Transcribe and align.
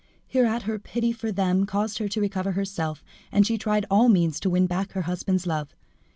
Hereat 0.25 0.63
her 0.63 0.79
pity 0.79 1.11
for 1.11 1.31
them 1.31 1.67
caused 1.67 1.99
her 1.99 2.07
to 2.07 2.19
recover 2.19 2.53
herself, 2.53 3.03
and 3.31 3.45
she 3.45 3.55
tried 3.59 3.85
all 3.91 4.09
means 4.09 4.39
to 4.39 4.49
win 4.49 4.65
back 4.65 4.93
her 4.93 5.03
husband's 5.03 5.45
love. 5.45 5.75